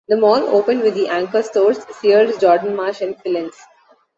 The 0.07 0.17
mall 0.17 0.49
opened 0.49 0.81
with 0.81 0.95
the 0.95 1.09
anchor 1.09 1.43
stores 1.43 1.77
Sears, 1.91 2.35
Jordan 2.39 2.75
Marsh, 2.75 3.01
and 3.01 3.15
Filene's. 3.19 3.61